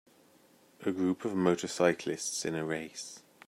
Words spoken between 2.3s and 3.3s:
in a race.